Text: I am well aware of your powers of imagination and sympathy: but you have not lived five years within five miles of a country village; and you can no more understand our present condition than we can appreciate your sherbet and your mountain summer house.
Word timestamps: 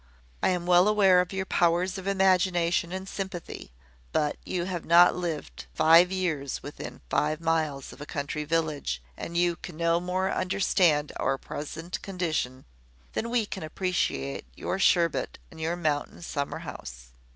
I 0.41 0.49
am 0.49 0.65
well 0.65 0.87
aware 0.87 1.21
of 1.21 1.31
your 1.31 1.45
powers 1.45 1.99
of 1.99 2.07
imagination 2.07 2.91
and 2.91 3.07
sympathy: 3.07 3.71
but 4.11 4.35
you 4.43 4.63
have 4.63 4.83
not 4.83 5.15
lived 5.15 5.67
five 5.75 6.11
years 6.11 6.63
within 6.63 7.01
five 7.07 7.39
miles 7.39 7.93
of 7.93 8.01
a 8.01 8.07
country 8.07 8.43
village; 8.43 8.99
and 9.15 9.37
you 9.37 9.55
can 9.55 9.77
no 9.77 9.99
more 9.99 10.31
understand 10.31 11.11
our 11.17 11.37
present 11.37 12.01
condition 12.01 12.65
than 13.13 13.29
we 13.29 13.45
can 13.45 13.61
appreciate 13.61 14.45
your 14.55 14.79
sherbet 14.79 15.37
and 15.51 15.61
your 15.61 15.75
mountain 15.75 16.23
summer 16.23 16.57
house. 16.65 17.09